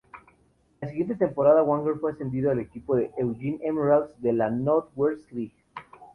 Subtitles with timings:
[0.81, 5.53] La siguiente temporada, "Wagner" fue ascendido al equipo "Eugene Emeralds" de la Northwest League.